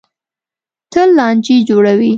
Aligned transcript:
تل 0.91 1.07
لانجې 1.17 1.57
جوړوي. 1.67 2.09